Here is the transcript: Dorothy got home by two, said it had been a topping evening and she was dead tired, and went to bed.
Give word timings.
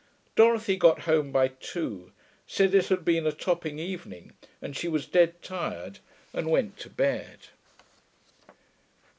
Dorothy 0.35 0.77
got 0.77 1.01
home 1.01 1.31
by 1.31 1.49
two, 1.49 2.11
said 2.47 2.73
it 2.73 2.87
had 2.87 3.05
been 3.05 3.27
a 3.27 3.31
topping 3.31 3.77
evening 3.77 4.33
and 4.59 4.75
she 4.75 4.87
was 4.87 5.05
dead 5.05 5.39
tired, 5.43 5.99
and 6.33 6.49
went 6.49 6.79
to 6.79 6.89
bed. 6.89 7.49